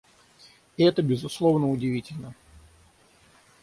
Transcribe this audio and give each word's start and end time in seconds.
И 0.77 0.83
это, 0.83 1.03
безусловно, 1.03 1.69
удивительно. 1.69 2.33